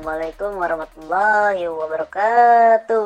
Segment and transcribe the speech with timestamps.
[0.00, 3.04] Assalamualaikum warahmatullahi wabarakatuh.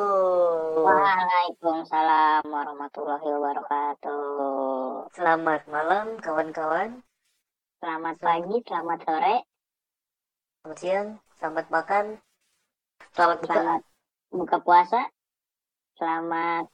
[0.79, 5.11] Waalaikumsalam warahmatullahi wabarakatuh.
[5.11, 7.03] Selamat malam kawan-kawan.
[7.83, 9.43] Selamat pagi, selamat sore,
[10.63, 12.05] Selamat siang, selamat makan.
[13.11, 13.51] Selamat buka.
[13.51, 13.81] selamat
[14.31, 15.01] buka puasa,
[15.99, 16.71] selamat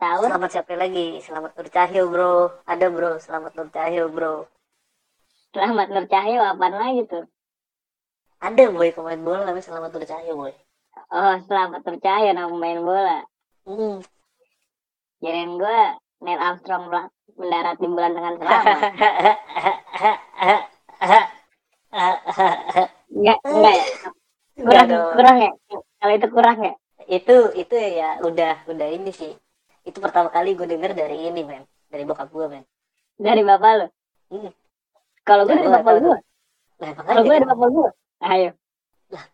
[0.00, 1.20] sahur, Selamat siapa lagi?
[1.20, 2.56] Selamat Nur Cahyo, Bro.
[2.64, 3.20] Ada, Bro.
[3.20, 4.48] Selamat Nur Cahyo, Bro.
[5.52, 7.28] selamat Nur Cahyo, apaan lagi tuh?
[8.42, 10.50] Ada, boy, pemain bola namanya Selamat Nur Cahyo, boy.
[11.14, 13.22] Oh, selamat Nur Cahyo nama main bola.
[13.62, 14.02] Hmm.
[15.22, 15.78] Kirain gue
[16.26, 16.90] Neil Armstrong
[17.38, 18.78] mendarat di bulan dengan selamat.
[23.14, 23.86] Enggak, enggak ya?
[24.58, 25.50] Kurang, kurang ya?
[26.02, 26.74] Kalau itu kurang ya?
[27.10, 29.38] itu itu ya udah udah ini sih.
[29.86, 31.62] Itu pertama kali gue denger dari ini, men.
[31.86, 32.66] Dari bokap gue, men.
[33.22, 33.86] Dari bapak lu?
[34.34, 34.50] Hmm.
[35.22, 36.18] Kalau gue Ya, dari bapak gue.
[36.82, 37.90] Nah, Kalau gue dari bapak gue.
[38.22, 38.50] Ayo.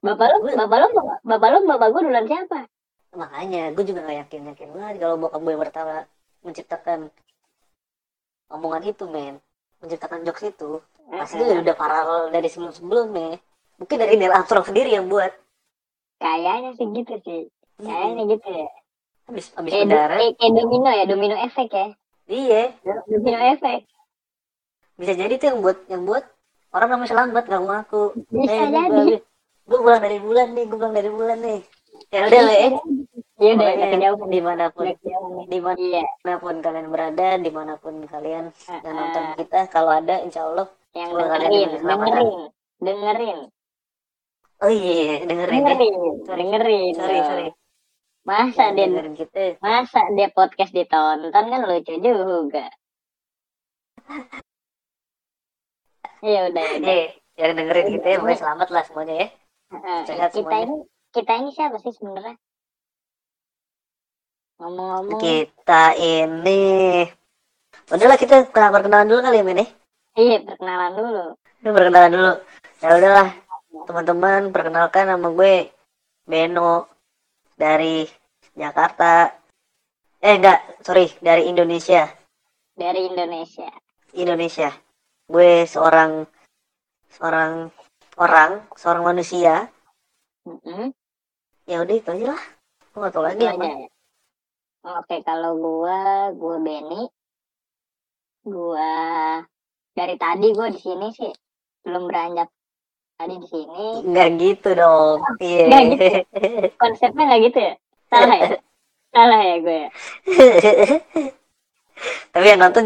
[0.03, 0.87] Bapak lu, Gua- bapak lu,
[1.23, 2.67] bapak lu, bapak gue duluan siapa?
[3.09, 5.95] makanya gue juga gak yakin yakin banget kalau bokap gue yang pertama
[6.45, 6.99] menciptakan
[8.53, 9.41] omongan itu men
[9.81, 10.77] menciptakan jokes itu
[11.09, 13.41] pasti itu udah paralel dari sebelum sebelumnya
[13.81, 15.33] mungkin dari Neil Armstrong sendiri yang buat
[16.21, 17.41] Kayaknya sih gitu sih.
[17.81, 18.69] Kayaknya gitu ya.
[19.25, 21.89] habis habis Kayak, mendarat kayak, kayak domino ya, domino efek ya.
[22.29, 22.63] iya
[23.09, 23.81] Domino efek.
[25.01, 26.25] bisa jadi tuh yang buat yang buat
[26.69, 29.17] orang namanya selamat gak ngaku Bisa eh jadi.
[29.69, 31.61] gue pulang dari bulan nih gue pulang dari bulan nih
[32.09, 32.71] ya udah lah ya
[33.39, 34.29] Iya udah, Pokoknya kejauhan.
[34.35, 34.87] di mana pun
[35.47, 35.79] di mana
[36.43, 36.63] pun Iya.
[36.67, 38.99] kalian berada di mana pun kalian Ah, dan ah.
[38.99, 42.31] nonton kita kalau ada insya Allah Yang dengerin, dengerin dengerin,
[42.83, 43.39] dengerin,
[44.59, 45.95] oh iya dengerin ya dengerin,
[46.27, 46.39] Sorry.
[46.43, 46.93] dengerin.
[46.99, 47.47] sorry sorry
[48.27, 52.67] Masa dia, dengerin kita masa dia podcast ditonton kan lucu juga.
[56.21, 56.89] Ya udah, ya udah.
[56.91, 57.07] Eh,
[57.39, 59.29] yang dengerin kita ya pokoknya selamat lah semuanya ya.
[59.69, 60.65] Heeh, Sehat kita semuanya.
[60.67, 60.77] ini
[61.15, 62.37] kita ini siapa sih sebenarnya?
[64.59, 67.07] Ngomong-ngomong, Kita ini
[67.89, 69.67] Udahlah kita kenal perkenalan dulu kali ya Men ya.
[70.19, 71.25] iya perkenalan dulu.
[71.63, 72.33] Ini perkenalan dulu.
[72.83, 73.29] Ya udahlah
[73.87, 75.55] teman-teman perkenalkan nama gue
[76.27, 76.91] Beno
[77.55, 78.05] dari
[78.53, 79.31] Jakarta.
[80.19, 82.11] Eh enggak, sorry, dari Indonesia.
[82.75, 83.71] Dari Indonesia.
[84.13, 84.69] Indonesia.
[85.29, 86.25] Gue seorang
[87.13, 87.69] seorang
[88.17, 89.69] orang, seorang manusia.
[90.49, 90.91] Mm-mm.
[91.69, 92.43] Ya udah itu aja lah.
[92.91, 93.65] Gue gak tau lagi apa.
[93.65, 93.89] ya.
[94.89, 97.11] Oke, kalau gua, gua Benny,
[98.47, 98.95] gua
[99.93, 101.29] dari tadi gua di sini sih
[101.85, 102.49] belum beranjak
[103.19, 103.87] tadi di sini.
[104.07, 105.19] Enggak gitu dong.
[105.43, 105.65] Iya.
[105.67, 106.07] Nggak gitu.
[106.83, 107.75] Konsepnya nggak gitu ya?
[108.09, 108.51] Salah ya?
[109.15, 109.89] Salah ya gue ya?
[112.33, 112.85] Tapi yang nonton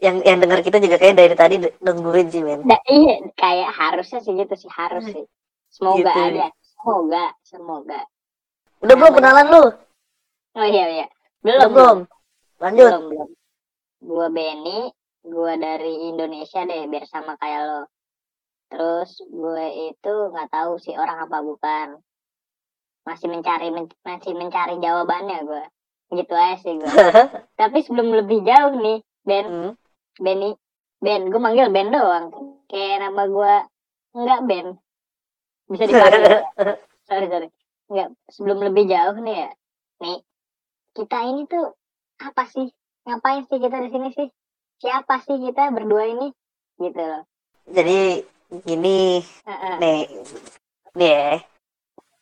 [0.00, 2.64] yang yang dengar kita juga kayak dari tadi nungguin sih men.
[2.64, 5.24] Nah, iya, kayak harusnya sih gitu sih, harus sih.
[5.68, 6.20] Semoga Gitu.
[6.40, 6.46] ada.
[6.64, 8.00] Semoga, semoga.
[8.80, 9.64] Udah belum kenalan lu?
[10.56, 11.06] Oh iya, iya.
[11.44, 11.98] Udah Belum, belum?
[12.58, 12.90] Lanjut.
[12.90, 13.28] belum, belum.
[14.00, 14.80] Gua Benny,
[15.22, 17.80] gua dari Indonesia deh, biar sama kayak lo.
[18.70, 21.98] Terus gue itu nggak tahu sih orang apa bukan.
[23.02, 25.64] Masih mencari men- masih mencari jawabannya gue.
[26.14, 26.86] Gitu aja sih gue.
[27.60, 29.72] Tapi sebelum lebih jauh nih, Ben, Hmm.
[30.20, 30.52] Benny,
[31.00, 32.28] Ben, gue manggil Ben doang.
[32.68, 33.54] Kayak nama gue
[34.20, 34.66] enggak Ben.
[35.72, 36.44] Bisa dipanggil.
[37.08, 37.48] sorry, sorry.
[37.88, 39.50] Enggak, sebelum lebih jauh nih ya.
[40.04, 40.18] Nih,
[40.92, 41.72] kita ini tuh
[42.20, 42.68] apa sih?
[43.08, 44.28] Ngapain sih kita di sini sih?
[44.80, 46.28] Siapa sih kita berdua ini?
[46.76, 47.24] Gitu loh.
[47.64, 48.20] Jadi
[48.66, 49.74] gini Heeh.
[49.78, 50.00] nih
[50.98, 51.38] nih ya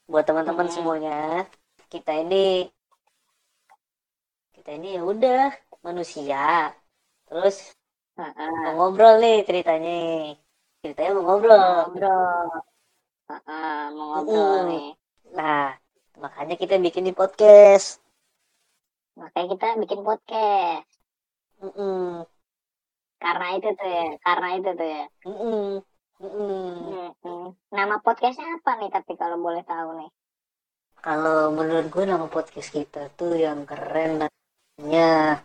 [0.05, 0.75] buat teman-teman Hmm.
[0.77, 1.49] semuanya
[1.89, 2.69] kita ini
[4.53, 5.49] kita ini ya udah
[5.81, 6.77] manusia
[7.33, 7.73] terus
[8.19, 8.51] Heeh.
[8.67, 9.99] mau ngobrol nih ceritanya
[10.83, 12.47] ceritanya mau ngobrol Ngobrol.
[13.95, 14.67] Mau ngobrol Mm.
[14.71, 14.89] nih.
[15.39, 15.77] nah
[16.19, 18.03] makanya kita bikin di podcast
[19.19, 20.87] Makanya kita bikin podcast.
[21.59, 22.23] Mm-mm.
[23.19, 24.07] Karena itu tuh ya.
[24.23, 25.05] Karena itu tuh ya.
[25.27, 25.83] Mm-mm.
[26.23, 26.67] Mm-mm.
[27.19, 27.43] Mm-mm.
[27.75, 30.11] Nama podcastnya apa nih tapi kalau boleh tahu nih?
[31.03, 35.43] Kalau menurut gue nama podcast kita tuh yang keren namanya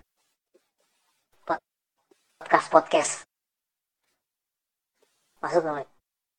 [2.43, 3.13] podcast podcast.
[5.39, 5.87] Masuk nggak?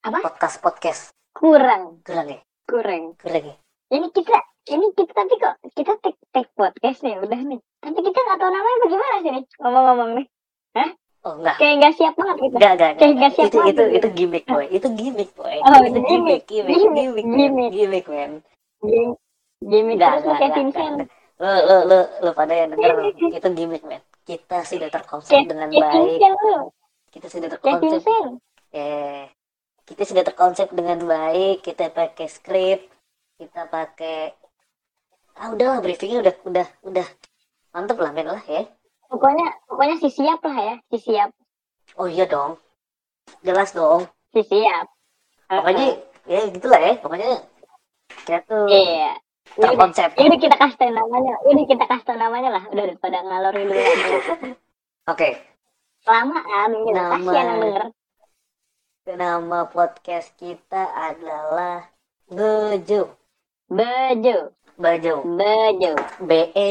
[0.04, 0.18] Apa?
[0.20, 1.02] Podcast podcast.
[1.32, 2.04] Kurang.
[2.04, 2.40] Kurang ya?
[2.68, 3.16] Kurang.
[3.16, 3.56] Kurang ya?
[3.88, 4.36] Ini kita,
[4.68, 7.60] ini kita tapi kok kita take, take podcast nih udah nih.
[7.80, 10.26] Tapi kita nggak tahu namanya bagaimana sih nih ngomong-ngomong nih.
[11.24, 11.56] Oh enggak.
[11.56, 12.56] Kayak nggak siap banget kita.
[12.60, 13.16] Enggak, enggak, Kayak enggak.
[13.16, 13.96] nggak siap Itu itu banget.
[13.96, 14.64] itu gimmick boy.
[14.68, 15.56] Itu gimmick boy.
[15.64, 16.42] Oh, itu gimmick.
[16.44, 18.32] gimmick, gimmick, Gimmick, gimmick, man.
[18.84, 19.16] gimmick.
[19.64, 20.92] gimmick, Enggak, terus enggak, kayak enggak, Vincent.
[21.00, 21.08] enggak.
[21.34, 24.02] Lu, lu, lu, lu pada yang denger itu gimmick, man.
[24.25, 26.21] Kita sudah terkonsep Kayak dengan kayak baik.
[27.12, 28.03] Kita sudah Kayak terkonsep.
[28.75, 29.25] Eh,
[29.85, 31.61] kita sudah terkonsep dengan baik.
[31.61, 32.81] Kita pakai skrip.
[33.37, 34.32] Kita pakai
[35.35, 37.06] ah udahlah briefingnya udah udah udah
[37.75, 38.65] mantep lah men lah ya.
[39.11, 40.75] Pokoknya pokoknya si siap lah ya.
[40.88, 41.31] Si siap.
[42.00, 42.56] Oh iya dong.
[43.44, 44.09] Jelas dong.
[44.32, 44.88] Si siap.
[45.50, 46.93] Pokoknya ya gitulah ya.
[47.03, 47.44] Pokoknya
[48.25, 49.19] kita tuh iya
[49.54, 51.34] Terkonsep udah kita kasih tau namanya.
[51.46, 52.64] Udah kita kasih tau namanya lah.
[52.74, 53.74] Udah daripada ngalor dulu.
[55.06, 55.28] Oke.
[56.04, 57.84] Kelamaan gitu Nama- kasihan yang denger.
[59.04, 61.92] Nama podcast kita adalah
[62.24, 63.20] Bejo
[63.68, 65.92] bejo Bejo bejo
[66.24, 66.70] B E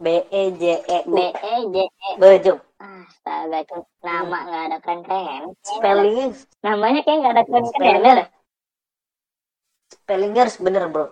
[0.00, 5.00] B E J E b e j e Bejo astaga itu nama nggak ada keren
[5.06, 6.26] keren spellingnya
[6.66, 8.26] namanya kayak nggak ada keren keren spellingnya
[9.92, 11.06] spellingnya harus bener bro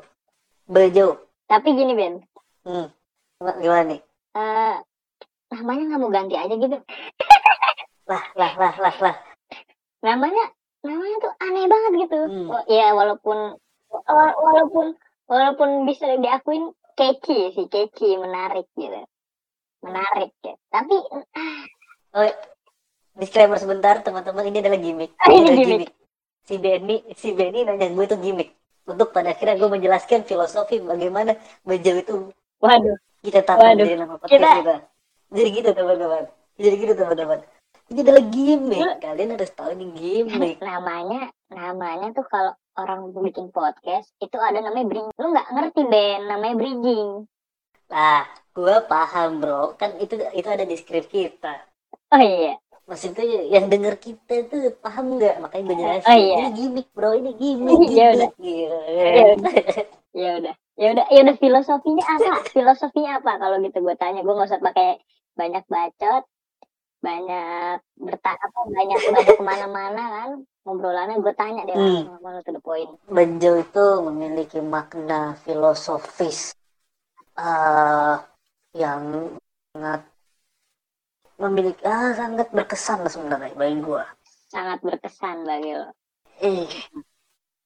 [0.71, 2.15] Bejo tapi gini Ben.
[2.63, 2.87] Hmm.
[3.59, 4.01] gimana nih?
[4.39, 4.75] Eh
[5.51, 6.79] namanya nggak mau ganti aja gitu.
[8.07, 9.17] Lah lah lah lah lah.
[10.07, 10.55] Namanya
[10.87, 12.19] namanya tuh aneh banget gitu.
[12.23, 12.47] Hmm.
[12.47, 13.59] Wa- ya walaupun
[13.91, 14.95] wa- walaupun
[15.27, 19.03] walaupun bisa diakuin catchy sih catchy menarik gitu.
[19.83, 20.55] Menarik ya.
[20.71, 20.95] Tapi
[22.15, 22.31] oh
[23.19, 25.11] disclaimer sebentar teman-teman ini adalah gimmick.
[25.27, 25.91] Ini adalah gimmick.
[26.47, 28.55] si Benny si Benny nanya gue itu gimmick
[28.91, 32.15] untuk pada akhirnya gue menjelaskan filosofi bagaimana Bejo itu
[32.59, 34.77] waduh kita tata Waduh, menjadi nama podcast kita- kita.
[35.31, 36.25] Jadi gitu teman-teman.
[36.57, 37.39] Jadi gitu teman-teman.
[37.87, 38.83] Ini adalah gimmick.
[38.99, 40.57] Kalian harus tahu ini gimmick.
[40.67, 46.21] namanya namanya tuh kalau orang bikin podcast itu ada namanya bridging lu nggak ngerti Ben
[46.27, 47.09] namanya bridging
[47.91, 49.75] Nah, gue paham bro.
[49.75, 51.67] Kan itu itu ada di skrip kita.
[52.11, 52.55] oh iya
[52.91, 55.39] Maksudnya yang denger kita tuh paham nggak?
[55.39, 56.09] Makanya gue jelasin.
[56.11, 56.37] Oh, iya.
[56.43, 57.11] Ini gimmick bro.
[57.15, 57.79] Ini gimmick.
[57.95, 58.31] Ya udah.
[58.35, 58.79] Gitu.
[58.91, 59.53] Ya udah.
[60.11, 64.33] ya udah ya udah ya udah filosofinya apa filosofinya apa kalau gitu gue tanya gue
[64.33, 64.99] nggak usah pakai
[65.39, 66.25] banyak bacot
[66.99, 70.31] banyak bertanya apa banyak banyak ke mana-mana kan
[70.67, 72.17] ngobrolannya gue tanya deh Hmm.
[72.25, 76.57] langsung to the point Bejo itu memiliki makna filosofis
[77.37, 78.17] eh
[78.75, 79.37] yang
[79.71, 80.10] sangat
[81.41, 84.05] memiliki ah, sangat berkesan lah sebenarnya bagi gue.
[84.51, 85.89] sangat berkesan bagi lo.
[86.43, 86.67] Eh,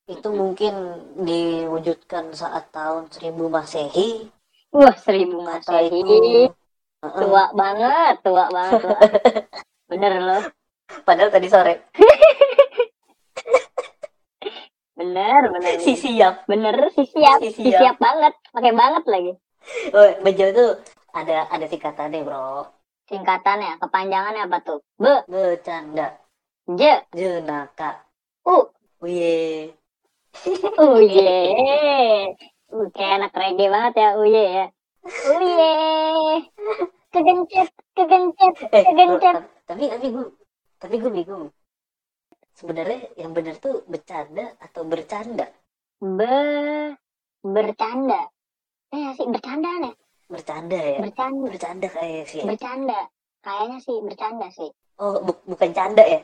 [0.07, 0.75] itu mungkin
[1.17, 4.29] diwujudkan saat tahun 1000 Masehi.
[4.75, 6.03] Wah seribu masehi.
[6.03, 6.51] itu
[6.99, 8.99] tua banget tua banget tua.
[9.91, 10.39] bener lo.
[11.07, 11.75] Padahal tadi sore.
[14.95, 15.83] Bener bener.
[15.83, 16.47] Si siap.
[16.47, 17.43] Bener sih siap.
[17.43, 17.83] Si si siap.
[17.83, 19.33] siap banget pakai banget lagi.
[19.91, 20.67] Oh, bejo itu
[21.11, 22.63] ada ada singkatannya bro
[23.09, 24.81] singkatannya kepanjangannya apa tuh?
[24.99, 25.25] Be.
[25.29, 26.17] Bercanda.
[26.65, 28.05] Je jenaka.
[28.49, 28.69] U.
[29.05, 29.71] Uye
[30.83, 31.31] Oh ye,
[32.75, 34.67] uh, kayak anak reggae banget ya, uye ya.
[35.31, 35.73] Uye,
[37.15, 39.35] kegencet, kegencet, eh bro, kegencet.
[39.39, 40.27] ta- tapi tapi gue
[40.83, 41.45] tapi gue bingung.
[42.59, 45.47] Sebenarnya yang benar tuh bercanda atau bercanda?
[46.03, 46.35] Be,
[47.47, 48.21] bercanda.
[48.91, 49.95] Eh sih bercanda nih,
[50.31, 50.99] bercanda ya?
[51.05, 52.43] Bercanda, bercanda kayak sih.
[52.43, 53.01] Bercanda.
[53.45, 54.71] Kayaknya sih bercanda sih.
[55.03, 56.21] oh bu- bukan canda ya?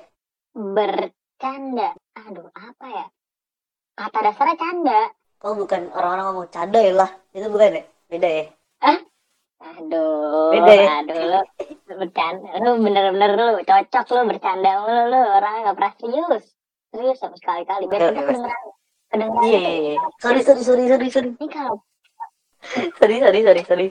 [0.57, 1.89] Bercanda.
[2.17, 3.07] Aduh, apa ya?
[3.99, 5.01] Kata dasarnya canda.
[5.45, 5.93] oh bukan.
[5.93, 7.11] Orang-orang ngomong canda ya lah.
[7.37, 7.83] Itu bukan ya?
[8.11, 8.45] Beda ya?
[9.61, 10.87] Aduh, Beda ya?
[11.05, 11.45] aduh.
[11.89, 15.21] Lu bercanda, lu bener-bener lu cocok lu bercanda mulu lu.
[15.21, 16.45] Orang nggak pernah serius,
[16.93, 17.85] serius sama sekali-kali.
[17.91, 18.65] Biar Oke, kita kedengeran,
[19.13, 19.45] kedengeran.
[19.45, 20.01] iya iya iya.
[20.23, 21.31] Sorry sorry sorry sorry sorry.
[21.37, 21.77] Ini kalau
[22.99, 23.89] sorry sorry sorry sorry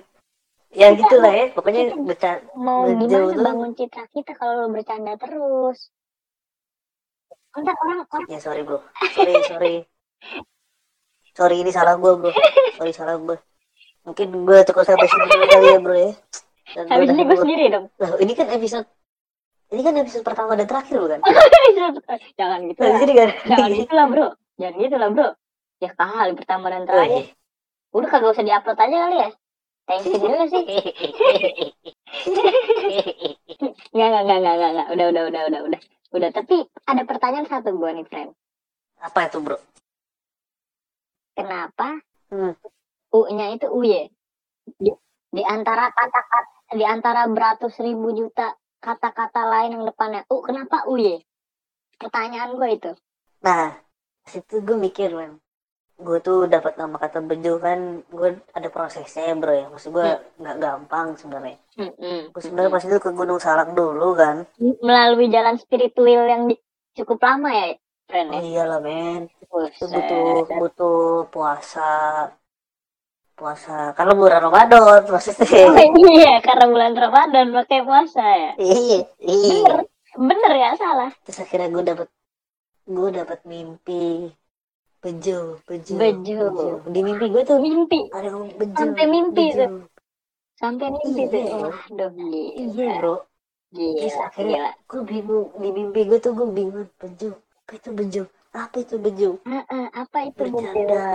[0.69, 5.89] ya gitulah ya pokoknya bercanda mau gimana bangun citra kita kalau lu bercanda terus?
[7.57, 8.77] Entar orang orang ya sorry bro
[9.17, 9.75] sorry sorry
[11.33, 12.29] sorry ini salah gue bro
[12.77, 13.37] sorry salah gue
[14.05, 16.11] mungkin gue cukup sampai sini dulu kali ya bro ya
[16.69, 17.85] Dan gua habis ini gue sendiri dong.
[17.97, 18.85] Lah, ini kan episode
[19.73, 21.17] ini kan episode pertama dan terakhir bukan
[22.39, 22.99] Jangan gitu nah, lah.
[23.01, 24.27] kan Jangan gitu lah bro.
[24.61, 25.27] Jangan gitu lah bro.
[25.81, 27.33] Ya kali pertama dan Oh, terakhir.
[27.89, 29.29] Udah kagak usah diupload aja kali ya.
[29.89, 30.63] Thank you juga sih.
[33.89, 34.87] Enggak, enggak, enggak, enggak, enggak.
[34.93, 35.81] Udah, udah, udah, udah, udah.
[36.09, 36.55] Udah, tapi
[36.89, 38.33] ada pertanyaan satu gue nih, friend.
[38.99, 39.55] apa itu bro
[41.31, 42.53] Kenapa Hmm.
[43.09, 44.05] U-nya itu UY?
[44.77, 44.93] Di,
[45.33, 51.17] di antara kata-kata, di antara beratus ribu juta kata-kata lain yang depannya U, kenapa UY?
[51.97, 52.91] Pertanyaan gue itu.
[53.41, 53.71] nah
[54.29, 55.41] situ gue mikir men
[55.99, 59.67] gue tuh dapat nama kata bejo kan gue ada prosesnya bro ya.
[59.67, 60.07] Maksud gue
[60.39, 61.59] nggak gampang sebenarnya.
[61.75, 62.31] Mm-mm.
[62.31, 64.47] gue sebenarnya pas itu ke Gunung Salak dulu kan.
[64.79, 66.43] Melalui jalan spiritual yang
[66.95, 67.65] cukup lama ya,
[68.07, 68.41] friend oh ya?
[68.41, 69.27] iyalah men.
[69.27, 71.89] Itu butuh butuh puasa
[73.35, 73.95] puasa.
[73.95, 75.47] Karena bulan Ramadan Oh, maksudnya
[76.11, 78.51] iya, karena bulan Ramadan pakai puasa ya.
[78.59, 79.63] iya iya.
[79.63, 79.79] Bener,
[80.19, 81.11] bener ya salah.
[81.23, 82.07] terus akhirnya gue dapet
[82.89, 84.27] gue dapat mimpi
[84.99, 86.39] bejo bejo Bejo.
[86.91, 87.99] di mimpi gue tuh mimpi.
[88.11, 88.29] ada
[88.59, 89.65] bejo Sampai mimpi bejo.
[89.65, 89.81] tuh.
[90.59, 91.31] sampai mimpi Iya.
[91.31, 92.95] tuh waduh iya gila.
[92.99, 93.15] Bro.
[93.95, 94.71] Terus gila akhirnya gila.
[94.89, 97.29] gue bingung di mimpi gue tuh gue bingung bejo
[97.63, 101.05] apa itu bejo apa itu bejo Heeh, apa itu bejo bercanda.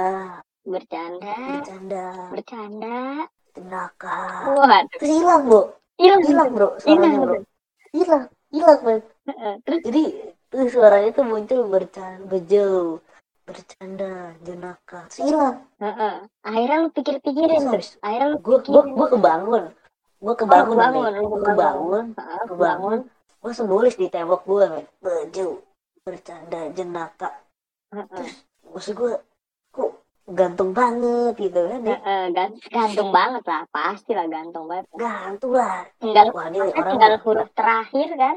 [0.64, 1.34] Bercanda.
[1.52, 2.04] Bercanda.
[2.32, 2.96] Bercanda.
[3.54, 4.88] Tenaka waduh.
[4.96, 5.62] Terus hilang bro.
[5.94, 6.20] Hilang.
[6.24, 7.36] Hilang bro suaranya hilang bro.
[7.94, 9.80] hilang hilang man Heeh, terus?
[9.84, 10.02] Jadi
[10.48, 12.64] tuh suaranya tuh muncul bercanda bejo
[13.44, 15.04] bercanda jenaka.
[15.12, 16.14] Terus hilang heeh.
[16.42, 18.00] akhirnya lu pikir-pikirin Terus.
[18.00, 19.64] Akhirnya lu gue gue gue kebangun.
[20.24, 21.20] Gue kebangun kebangun, nih.
[21.20, 22.04] lu gue kebangun.
[22.16, 22.48] kebangun.
[22.48, 22.98] Kebangun.
[23.40, 24.84] gue langsung nulis di tembok gue men.
[25.04, 25.60] Bejo
[26.00, 27.30] bercanda jenaka.
[27.92, 28.28] Heeh,
[28.72, 29.12] maksud gue
[29.70, 29.90] kok
[30.24, 31.96] gantung banget gitu kan ya?
[32.00, 33.62] Heeh, gan- gantung banget lah.
[33.68, 34.88] Pasti lah gantung banget.
[34.96, 35.84] Gantung lah.
[36.00, 38.36] Tinggal wah ini Karena orang tinggal huruf terakhir kan?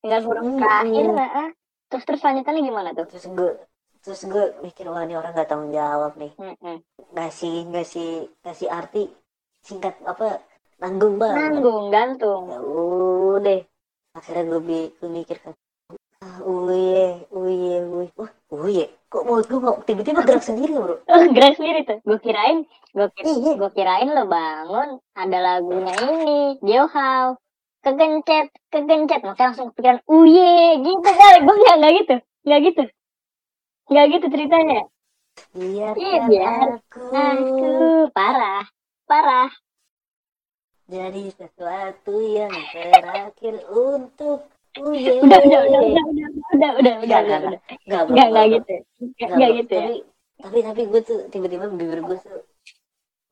[0.00, 1.20] Tinggal huruf Hmm, terakhir hmm.
[1.20, 1.48] heeh.
[1.86, 3.06] terus terus lanjutannya gimana tuh?
[3.12, 3.52] Terus gue
[4.06, 6.30] terus gue mikir wah ini orang gak tanggung jawab nih.
[6.38, 6.78] Heeh.
[7.10, 9.10] ngasih ngasih ngasih arti
[9.66, 10.38] singkat apa
[10.78, 11.42] nanggung banget.
[11.42, 12.42] Nanggung gantung.
[12.46, 13.60] Ya udah.
[14.14, 15.52] Akhirnya gue, bi- gue mikir kan
[16.22, 20.96] ah, uye uye uye wah uye kok mulut gue nggak tiba-tiba gerak sendiri bro?
[21.12, 21.98] Oh, gerak sendiri tuh.
[22.06, 22.62] Gue kirain
[22.94, 27.36] gue kira, iya gue kirain lo bangun ada lagunya ini Johau
[27.82, 29.20] kegencet kegencet.
[29.26, 32.82] Makanya langsung kepikiran uye gitu kali gue nggak nggak gitu nggak gitu
[33.86, 34.80] nggak gitu ceritanya
[35.52, 37.72] biarkan Iya, biar aku aku
[38.10, 38.64] parah
[39.06, 39.50] parah
[40.86, 46.04] jadi sesuatu yang terakhir untuk udah udah udah udah udah
[46.52, 48.54] udah udah udah udah udah nggak nggak bro.
[48.54, 48.74] gitu
[49.24, 49.48] bro.
[49.60, 49.88] gitu ya
[50.36, 52.44] tapi tapi gue tuh tiba-tiba bibir gue tuh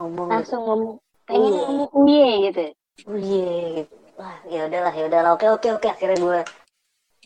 [0.00, 0.34] ngomong gitu.
[0.34, 0.92] langsung ngomong
[1.28, 1.60] pengen Uye.
[1.60, 2.64] ngomong uye gitu
[3.10, 3.94] Uye gitu.
[4.14, 5.30] Wah, ya udahlah, ya udahlah.
[5.34, 5.88] Oke, oke, oke.
[5.90, 6.38] Akhirnya gue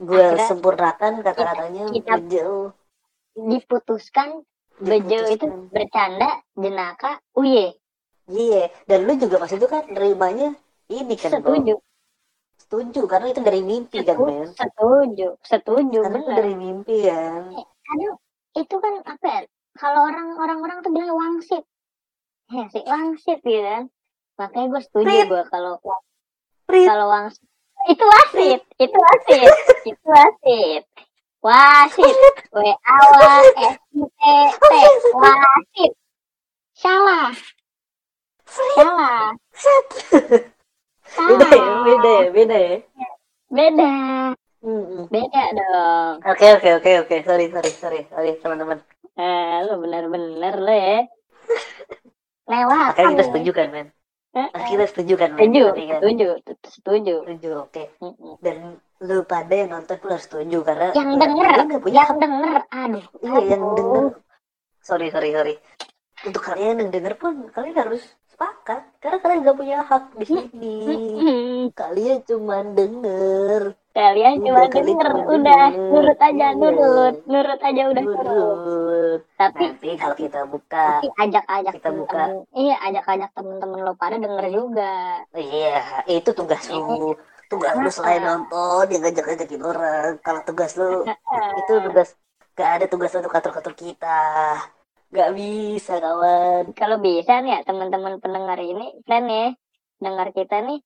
[0.01, 1.93] gue sempurnakan kata-katanya
[2.31, 2.73] jauh
[3.39, 4.43] diputuskan
[4.79, 7.79] bejo itu bercanda jenaka uye.
[8.29, 10.53] Iya, dan lu juga pas itu kan nerimanya
[10.93, 11.55] ini kan, bro.
[11.55, 11.75] setuju.
[12.59, 14.53] Setuju, karena itu dari mimpi kan, men.
[14.53, 16.37] setuju setuju Karena bener.
[16.37, 17.49] dari mimpi kan.
[17.89, 18.15] aduh
[18.61, 19.41] itu kan apa ya
[19.79, 21.65] kalau orang orang orang tuh bilang wangsit.
[22.53, 23.89] Ya sih wangsit gitu kan.
[24.37, 25.81] Makanya gue setuju gue kalau
[26.69, 27.45] kalau wangsit.
[27.89, 29.51] Itu wasit itu wasit
[29.89, 30.85] itu wasit
[31.47, 32.17] wasit
[32.53, 34.25] w a w s i t
[34.61, 34.73] t
[35.15, 35.93] wasit
[36.75, 37.31] salah
[38.77, 39.35] salah
[41.19, 42.77] Beda ya, salah beda ya, beda ya.
[43.51, 43.91] beda
[44.59, 45.07] Hmm.
[45.15, 47.17] beda dong Oke, oke, oke, oke.
[47.23, 48.79] Sorry, sorry, sorry, sorry, teman-teman.
[49.19, 50.99] eh lu bener-bener lo ya
[52.51, 53.87] lewat Makanya kita setuju kan, men.
[54.53, 56.01] Kita setuju kan, setuju kan.
[56.01, 56.27] setuju
[56.67, 57.85] setuju Setuju, oke.
[58.03, 58.33] Mm-mm.
[58.39, 58.57] Dan
[58.99, 63.05] lu pada yang nonton pun harus setuju karena yang ya, denger punya yang denger aduh
[63.23, 64.05] Iya yang denger
[64.83, 65.55] Sorry sorry sorry
[66.27, 68.03] Untuk kalian yang denger pun Kalian harus
[68.39, 70.77] sepakat Karena kalian gak punya hak di sini.
[71.19, 73.75] Hmm, Kalian cuma denger.
[73.91, 75.11] Kalian cuma Udah, denger.
[75.27, 75.91] udah denger.
[75.91, 76.55] nurut aja Iya.
[76.55, 77.15] nurut.
[77.27, 79.21] Nurut aja udah nurut.
[79.35, 82.23] tapi Nanti kalau kita buka tapi ajak-ajak Kita buka.
[82.55, 84.95] iya ajak-ajak temen-temen lo pada denger juga.
[85.35, 87.19] Iya Itu tugas lu.
[87.49, 90.11] Tugas lu selain nonton Yang ngajak-ngajakin orang.
[90.21, 91.03] Kalau tugas lu
[91.59, 92.15] Itu tugas
[92.55, 94.23] Gak ada tugas untuk atur-atur kita
[95.09, 99.57] Gak bisa kawan kalau bisa nih ya teman-teman pendengar ini plan ya
[99.99, 100.85] dengar kita nih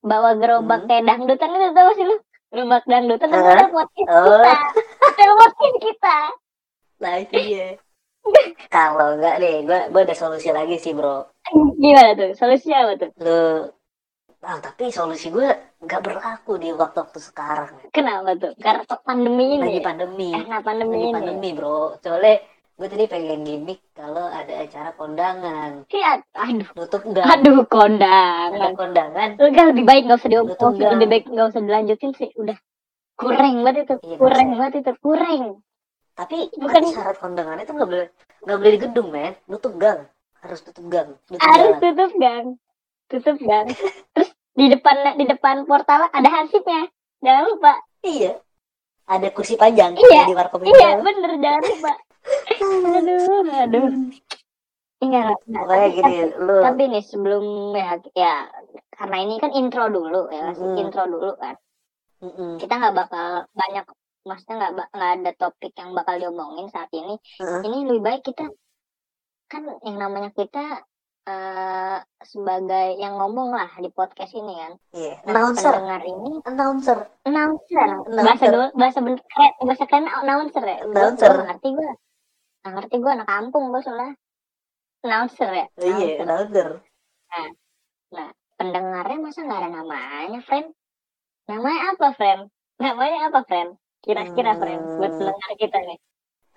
[0.00, 0.88] bawa gerobak Hmm.
[0.88, 2.16] kayak dangdutan itu tau sih lu
[2.48, 3.58] gerobak dangdutan tapi Hah?
[3.58, 4.22] teleponin Oh.
[4.38, 4.54] kita
[5.12, 6.18] teleponin kita
[6.96, 7.68] Nah itu dia.
[8.68, 11.26] Kalau enggak deh, gua, gua ada solusi lagi sih bro.
[11.76, 13.70] gimana tuh solusinya apa tuh Lu,
[14.42, 15.46] ah, tapi solusi gue
[15.78, 17.70] nggak berlaku di waktu-waktu sekarang.
[17.90, 19.84] kenapa tuh karena pandemi ini Lagi ya?
[19.84, 21.98] pandemi, karena pandemi lagi ini pandemi bro.
[22.00, 22.34] Soalnya
[22.76, 26.68] gue tadi pengen gimmick kalau ada acara kondangan, Iya, aduh.
[26.76, 27.24] Nutup enggak?
[27.24, 28.72] aduh Ada kondangan.
[28.76, 30.90] Kondangan, lu kan lebih baik nggak usah diomongin enggak.
[30.92, 32.28] lebih baik nggak usah dilanjutin sih.
[32.36, 32.58] Udah.
[33.16, 33.94] Kurang banget itu.
[34.04, 34.92] Iya, kurang banget itu.
[35.00, 35.42] Kurang.
[36.12, 38.06] Tapi Bukan- syarat kondangan itu nggak boleh
[38.44, 40.04] nggak boleh di gedung men, nutup gang,
[40.38, 41.80] harus tutup gang, nutup harus gang.
[41.80, 42.46] tutup gang.
[43.08, 43.66] Tutup gang.
[44.12, 46.92] Terus di depan di depan portal ada hansipnya.
[47.24, 47.72] Jangan lupa.
[48.04, 48.36] Iya,
[49.08, 51.40] ada kursi panjang Iya, di warkop iya bener.
[51.40, 51.92] Jangan lupa
[52.96, 53.88] aduh aduh
[54.96, 55.64] Enggak, enggak.
[55.68, 57.44] Makanya Tapi- gini, lu tapi nih sebelum
[57.76, 58.34] ya, ya
[58.96, 60.80] karena ini kan intro dulu ya Mm-mm.
[60.80, 61.52] intro dulu kan
[62.24, 62.56] Mm-mm.
[62.56, 63.84] kita nggak bakal banyak
[64.24, 67.60] maksudnya nggak nggak ada topik yang bakal diomongin saat ini Heeh.
[67.68, 68.48] ini lebih baik kita
[69.46, 70.80] kan yang namanya kita
[71.28, 74.72] eh, sebagai yang ngomong lah di podcast ini kan.
[74.94, 75.14] Iya.
[75.26, 75.72] Nah, Announcer.
[75.74, 76.98] pendengar ini Announcer.
[77.26, 77.88] announcer.
[78.16, 79.20] Bahasa dulu bahasa bener
[79.60, 80.78] bahasa keren announcer ya.
[80.86, 81.30] Announcer.
[81.36, 81.90] Nggak ngerti gue.
[82.66, 84.12] Nggak ngerti gue anak kampung gue soalnya.
[85.06, 85.66] Announcer ya.
[85.78, 86.26] Iya, Announcer.
[86.26, 86.68] announcer.
[88.58, 90.66] Pendengarnya masa nggak ada namanya, friend?
[91.46, 92.42] Namanya apa, friend?
[92.82, 93.70] Namanya apa, friend?
[94.02, 95.18] Kira-kira, friend, buat Hmm.
[95.22, 95.98] pendengar kita nih.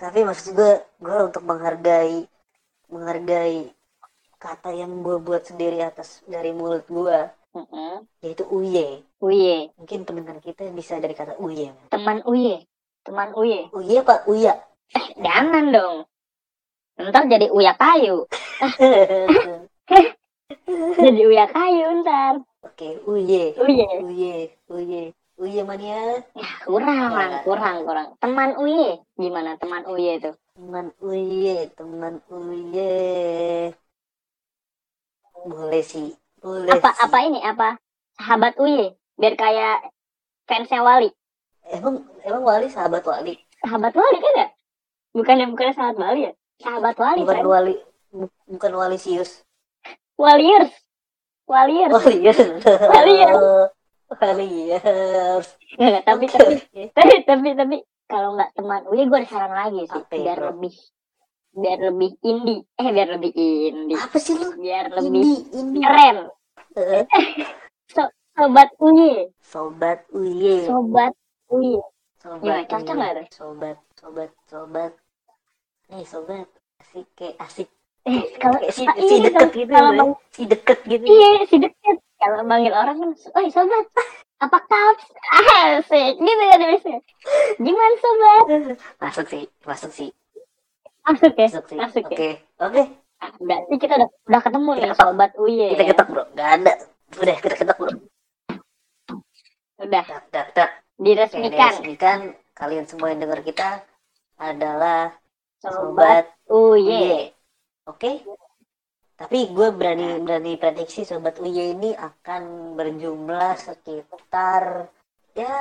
[0.02, 2.26] Tapi maksud gue, gue untuk menghargai,
[2.90, 3.70] menghargai
[4.42, 7.20] kata yang gue buat sendiri atas dari mulut gue,
[7.54, 8.08] Mm-mm.
[8.26, 9.06] yaitu uye.
[9.22, 11.70] Uye, Mungkin pendengar kita bisa dari kata uye.
[11.92, 12.64] teman Uye,
[13.06, 13.70] teman Uye.
[13.76, 14.58] Uye apa uya?
[15.20, 15.96] Jangan dong.
[17.00, 18.28] Ntar jadi uya kayu.
[21.00, 22.44] Jadi uya kayu ntar.
[22.66, 23.56] Oke, uye.
[23.56, 23.88] Uye.
[24.04, 24.36] Uye,
[24.70, 25.04] uye.
[25.40, 26.20] Uye mania.
[26.36, 27.16] Ya, kurang,
[27.48, 28.08] kurang, kurang.
[28.20, 29.00] Teman Uye.
[29.16, 30.36] Gimana teman Uye itu?
[30.52, 33.72] Teman uye, teman uye.
[35.48, 36.12] Boleh sih.
[36.44, 37.04] Boleh Apa sih.
[37.08, 37.40] apa ini?
[37.40, 37.80] Apa?
[38.20, 39.00] Sahabat Uye.
[39.16, 39.88] Biar kayak
[40.44, 41.08] fansnya Wali.
[41.72, 43.40] Emang, emang wali sahabat wali?
[43.64, 44.48] Sahabat Wali kan ya?
[45.10, 46.32] Bukannya bukannya sahabat Wali ya?
[46.60, 47.46] Sahabat Wali Bukan kan?
[47.46, 47.74] wali,
[48.10, 49.42] bu- bukan wali sius.
[50.16, 50.70] Waliers.
[51.46, 51.92] Waliers.
[51.92, 52.40] Waliers.
[52.66, 53.44] Waliers.
[54.12, 55.48] Waliers.
[55.76, 56.82] Nggak, tapi Oke, tapi oke.
[56.92, 57.76] tapi tapi tapi
[58.06, 60.48] kalau nggak teman Uye gue ada saran lagi sih Apa ya, biar bro?
[60.52, 60.76] lebih
[61.50, 64.50] biar lebih indie eh biar lebih indie Apa sih lu?
[64.56, 65.80] biar lebih Indi, indi.
[65.80, 66.18] keren
[66.74, 67.06] Eh,
[68.38, 70.66] sobat Uye Sobat uye.
[70.66, 71.14] sobat
[71.50, 71.82] Uye
[72.20, 73.00] Sobat Gimana, cocok uye.
[73.00, 73.26] nggak tuh?
[73.32, 74.92] Sobat, sobat, sobat.
[75.90, 76.48] Nih sobat,
[76.78, 77.70] asik kayak asik.
[78.02, 81.04] eh kalau Kayak si, ah, si iya, deket kalau- gitu, kalau bang si deket gitu.
[81.06, 83.86] iya si deket kalau manggil orang kan oi sobat
[84.40, 84.96] apa kabar
[85.76, 87.00] asik gitu kan biasanya
[87.58, 88.44] gimana sobat
[88.98, 90.10] Masuk sih, masuk sih,
[91.02, 91.78] masuk ya masuk sih.
[91.78, 92.84] masuk ya Oke, oke.
[93.20, 94.98] Ah, berarti kita udah udah ketemu nih Ketok.
[94.98, 95.90] sobat Uye Kita ya.
[95.92, 96.74] ketok bro, nggak ada.
[97.20, 97.92] Udah kita ketok bro.
[99.80, 100.70] udah Tak, tak, tak.
[101.00, 102.20] Diresmikan diresmikan.
[102.52, 103.88] Kalian semua yang dengar kita
[104.36, 105.16] adalah
[105.64, 107.20] sobat sobat Uye Uye.
[107.88, 108.20] Oke?
[109.16, 114.92] Tapi gue berani berani prediksi sobat Uye ini akan berjumlah sekitar
[115.32, 115.56] ya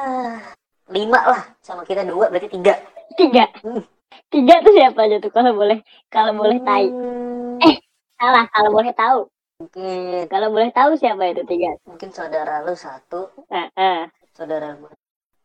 [0.90, 2.74] lima lah sama kita dua berarti tiga.
[3.14, 3.82] tiga Hmm.
[4.30, 7.76] tiga tuh siapa aja tuh kalau boleh kalau boleh tahu Hmm, Eh.
[8.14, 9.20] salah kalau boleh tahu
[9.58, 14.90] Mungkin kalau boleh tahu siapa itu tiga mungkin saudara lu satu, eh eh saudara gue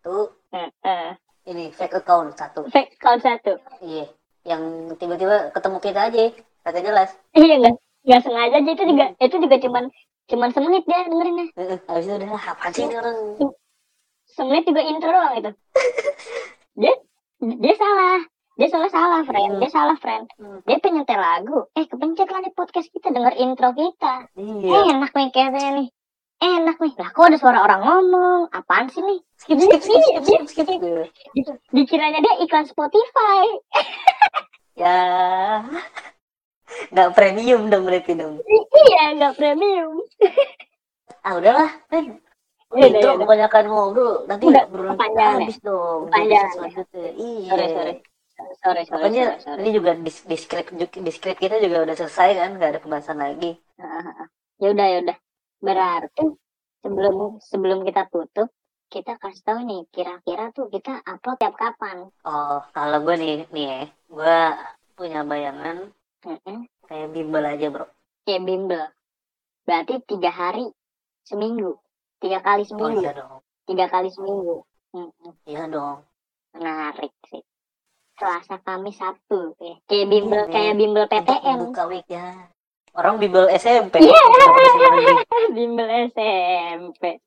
[0.04, 1.16] satu, eh eh
[1.48, 2.68] ini fake account satu.
[2.68, 3.56] fake call satu.
[3.80, 4.12] Iya,
[4.44, 6.24] yang tiba-tiba ketemu kita aja,
[6.60, 7.10] kata jelas.
[7.32, 8.72] iya nggak nggak sengaja aja.
[8.76, 9.84] Itu juga itu juga cuman
[10.28, 11.48] cuman semenit dia dengerinnya.
[11.56, 13.16] Heeh, Habis itu udah apa sih ini orang?
[14.28, 15.52] semenit juga intro doang itu
[16.84, 16.94] dia
[17.40, 18.20] dia salah.
[18.60, 19.64] Dia salah salah friend.
[19.64, 20.28] Dia salah friend.
[20.36, 20.60] Hmm.
[20.68, 21.64] dia pengen nyetel lagu.
[21.80, 23.08] Eh kepencet lah di podcast kita.
[23.08, 24.28] Denger intro kita.
[24.36, 25.00] Iya.
[25.00, 25.88] enak nih kayaknya nih
[26.40, 30.24] enak nih lah kok ada suara orang ngomong apaan sih nih Skip, skip, skip, skip,
[30.24, 30.68] skip, skip.
[30.68, 30.92] Gitu.
[31.36, 33.44] Di- dikiranya dia iklan Spotify
[34.74, 34.98] Ya,
[36.90, 38.42] nggak premium dong berarti dong.
[38.74, 40.02] iya nggak premium
[41.26, 42.20] Ah udahlah, kan.
[42.74, 43.22] Udah, Intro udah, udah.
[43.24, 45.46] kebanyakan ngobrol, nanti Udah, kepanjangan ya?
[45.46, 46.02] habis dong.
[46.10, 47.10] selanjutnya.
[47.16, 47.48] Iya.
[47.48, 47.94] sorry sorry
[48.36, 49.60] sorry sorry Makanya sorry, sorry.
[49.62, 53.18] ini juga di, di script di script kita juga udah selesai kan, nggak ada pembahasan
[53.22, 53.52] lagi.
[54.58, 55.18] ya udah ya udah
[55.64, 56.26] berarti
[56.84, 58.50] sebelum sebelum kita tutup
[58.94, 63.66] kita kasih tahu nih kira-kira tuh kita upload tiap kapan Oh, kalau gue nih, nih
[63.68, 64.38] ya, gue
[64.96, 65.78] punya bayangan
[66.24, 66.60] Mm-mm.
[66.88, 67.86] kayak bimbel aja bro.
[68.24, 68.84] kayak bimbel
[69.68, 70.66] berarti tiga hari
[71.28, 71.80] seminggu
[72.22, 74.56] tiga kali Oh seminggu iya dong, tiga kali seminggu
[74.96, 75.32] Mm-mm.
[75.50, 75.98] iya dong.
[76.54, 77.42] menarik sih
[78.14, 79.76] Selasa Kamis Sabtu ya.
[79.90, 82.28] kayak bimbel Iya, kayak bimbel PTN Buka week ya.
[82.94, 84.00] Orang bimbel SMP.
[84.02, 84.22] Iya.
[85.58, 87.20] Bimbel SMP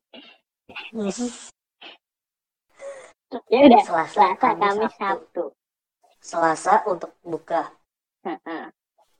[3.51, 5.43] ya udah Selasa, Selasa Kamis, Sabtu.
[6.23, 7.71] Selasa untuk buka.
[8.23, 8.71] Heeh.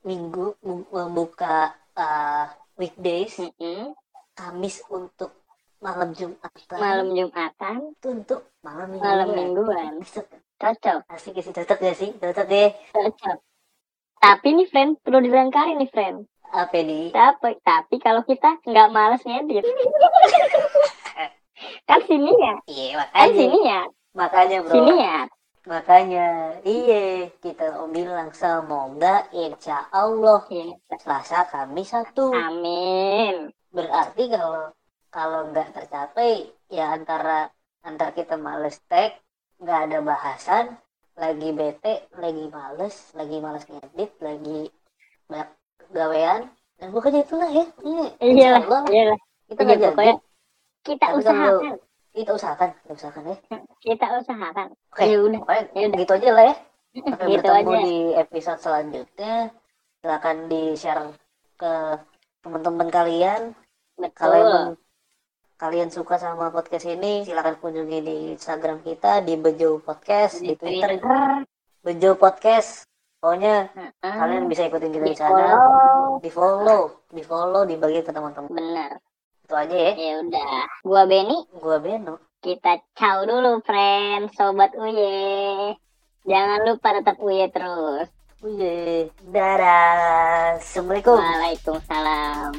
[0.06, 2.48] minggu bu- membuka uh,
[2.80, 3.36] weekdays.
[3.36, 3.92] Mm-mm.
[4.32, 5.44] Kamis untuk
[5.82, 6.78] malam Jumatan.
[6.78, 7.78] Malam Jumatan.
[7.98, 9.12] Itu untuk malam mingguan.
[9.12, 9.92] Malam mingguan.
[10.58, 10.98] Cocok.
[11.12, 12.10] Asik sih cocok gak sih?
[12.16, 12.70] Cocok deh.
[12.94, 13.36] Cocok.
[14.18, 19.22] Tapi nih friend perlu dilengkapi nih friend apa nih tapi tapi kalau kita nggak males
[19.24, 19.64] ngedit.
[21.88, 22.54] Kan sini ya?
[22.70, 23.34] Iya kan makanya.
[23.34, 23.80] sini ya?
[24.14, 24.74] Makanya bro.
[24.76, 25.18] Sini ya?
[25.66, 26.26] Makanya.
[26.62, 27.06] Iya
[27.42, 30.78] kita bilang semoga insya Allah Iya.
[31.00, 32.30] Selasa Kamis satu.
[32.30, 33.50] Amin.
[33.74, 34.70] Berarti kalau
[35.08, 37.48] kalau nggak tercapai ya antara
[37.82, 39.16] antara kita males tag
[39.58, 40.78] nggak ada bahasan
[41.18, 44.70] lagi bete lagi males lagi males ngedit lagi
[45.26, 45.48] banyak
[45.90, 46.40] gawean
[46.78, 47.64] dan pokoknya itulah ya.
[47.80, 49.02] Ini Iya lah, insyaallah iya
[49.46, 50.14] kita Iya, nggak jadi pokoknya
[50.80, 53.36] kita Tapi usahakan, kalau- kita usahakan kita usahakan ya.
[53.78, 54.66] Kita usahakan.
[54.88, 55.98] oke Ya udah, pokoknya ya udah.
[55.98, 56.54] gitu aja lah ya.
[56.98, 57.78] Sampai gitu bertemu aja.
[57.84, 59.34] di episode selanjutnya.
[59.98, 61.04] Silakan di share
[61.54, 61.72] ke
[62.40, 63.42] teman-teman kalian.
[64.14, 64.68] Kalau emang
[65.58, 70.96] kalian suka sama podcast ini silakan kunjungi di Instagram kita di Bejo Podcast di Twitter.
[71.78, 72.87] Bejo Podcast
[73.18, 74.14] pokoknya Heeh.
[74.14, 76.18] kalian bisa ikutin kita di di sana follow.
[76.22, 78.92] di follow di follow dibagi ke teman-teman Benar.
[79.44, 80.62] itu aja ya Ya udah.
[80.84, 85.74] Gua Benny, gua Beno kita ciao dulu, friend, sobat Uye.
[86.22, 88.06] Jangan lupa tetap Uye terus.
[88.38, 92.54] Uye dadah assalamualaikum Waalaikumsalam.